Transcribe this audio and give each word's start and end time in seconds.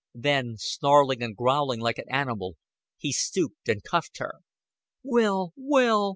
Then, 0.15 0.55
snarling 0.57 1.21
and 1.21 1.35
growling 1.35 1.79
like 1.79 1.99
an 1.99 2.09
animal, 2.09 2.57
he 2.97 3.11
stooped 3.11 3.69
and 3.69 3.83
cuffed 3.83 4.17
her. 4.17 4.39
"Will!" 5.03 5.53
"Will!" 5.55 6.09